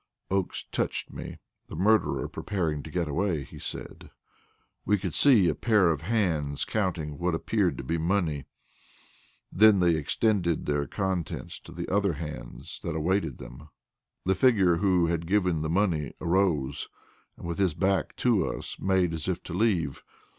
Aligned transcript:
Oakes 0.31 0.65
touched 0.71 1.13
me. 1.13 1.37
"The 1.67 1.75
murderer 1.75 2.27
preparing 2.27 2.81
to 2.81 2.89
get 2.89 3.07
away," 3.07 3.43
he 3.43 3.59
said. 3.59 4.09
We 4.83 4.97
could 4.97 5.13
see 5.13 5.47
a 5.47 5.53
pair 5.53 5.91
of 5.91 6.01
hands 6.01 6.65
counting 6.65 7.19
what 7.19 7.35
appeared 7.35 7.77
to 7.77 7.83
be 7.83 7.99
money; 7.99 8.45
then 9.51 9.79
they 9.79 9.93
extended 9.95 10.65
their 10.65 10.87
contents 10.87 11.59
to 11.59 11.71
the 11.71 11.87
other 11.87 12.13
hands 12.13 12.79
that 12.81 12.95
awaited 12.95 13.37
them. 13.37 13.69
The 14.25 14.33
figure 14.33 14.77
who 14.77 15.05
had 15.05 15.27
given 15.27 15.61
the 15.61 15.69
money 15.69 16.15
arose, 16.19 16.89
and 17.37 17.45
with 17.47 17.59
his 17.59 17.75
back 17.75 18.15
to 18.25 18.47
us 18.47 18.79
made 18.79 19.13
as 19.13 19.27
if 19.27 19.43
to 19.43 19.53
leave. 19.53 20.01